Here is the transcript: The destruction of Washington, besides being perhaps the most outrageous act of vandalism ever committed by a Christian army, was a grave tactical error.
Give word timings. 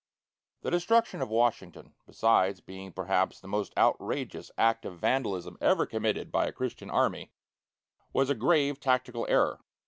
The 0.63 0.71
destruction 0.71 1.21
of 1.21 1.29
Washington, 1.29 1.93
besides 2.07 2.59
being 2.59 2.91
perhaps 2.91 3.39
the 3.39 3.47
most 3.47 3.71
outrageous 3.77 4.49
act 4.57 4.83
of 4.83 4.97
vandalism 4.97 5.59
ever 5.61 5.85
committed 5.85 6.31
by 6.31 6.47
a 6.47 6.51
Christian 6.51 6.89
army, 6.89 7.31
was 8.11 8.31
a 8.31 8.33
grave 8.33 8.79
tactical 8.79 9.27
error. 9.29 9.59